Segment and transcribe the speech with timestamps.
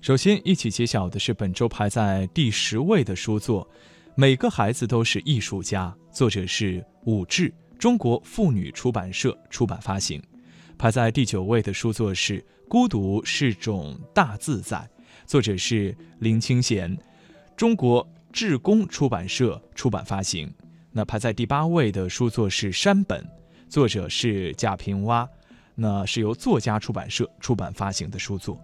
[0.00, 3.62] 首先，一起揭晓的是本周排在第十位的书作
[4.14, 10.20] 《每个孩子都是艺术家》，作者是武志，中国妇女出版社出版发行。
[10.78, 14.78] 排在第九位的书作是《孤独是种大自在》，
[15.26, 16.96] 作者是林清贤，
[17.54, 20.50] 中国志工出版社出版发行。
[20.92, 23.22] 那排在第八位的书作是《山本》，
[23.68, 25.28] 作者是贾平凹，
[25.74, 28.58] 那是由作家出版社出版发行的书作。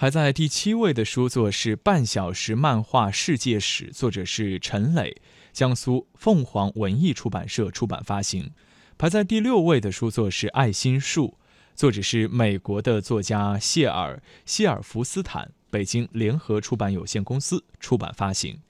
[0.00, 5.20] 排在第七位的书作是《半小时漫画世界史》，作者是陈磊，
[5.52, 8.52] 江苏凤凰文艺出版社出版发行。
[8.96, 11.26] 排在第六位的书作是《爱心树》。
[11.74, 18.60] 作者是美国的作家谢尔·希尔弗斯坦，北京联合出版有限公司出版发行。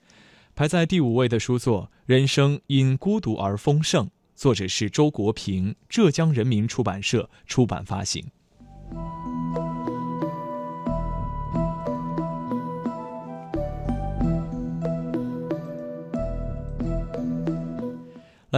[0.55, 8.31] 排在第五位的书作《人生因孤独而丰盛》，作者是周国平，浙江人民出版社出版发行。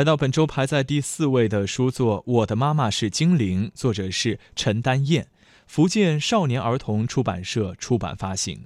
[0.01, 5.27] 来到本周排在第四位的书作《我的妈妈是精灵》，作者是陈丹燕，
[5.67, 8.65] 福建少年儿童出版社出版发行。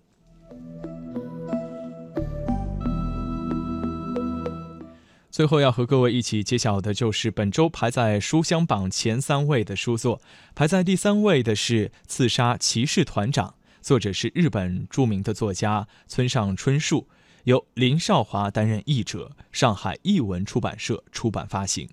[5.29, 10.21] 最后要和各位一起揭晓的就是本周排在书香榜前三位的书作，
[10.55, 13.49] 排在第三位的是《刺杀骑士团长》，
[13.83, 17.09] 作者是日本著名的作家村上春树。
[17.45, 21.87] 由林少华担任译者，上海译文出版社出版发行。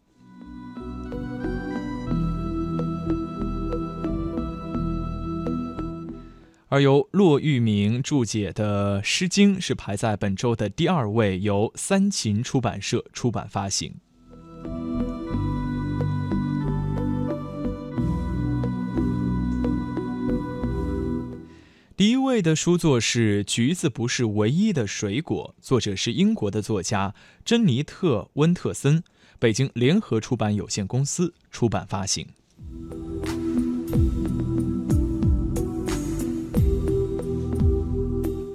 [6.69, 13.93] 而由骆玉明注解的《诗经》是排在本周的第二位，由三秦出版社出版发行。
[22.01, 27.13] 第一位的书作是《橘子不是唯一的水果》，作者是英国的作家
[27.45, 29.03] 珍妮特·温特森，
[29.37, 32.25] 北京联合出版有限公司出版发行。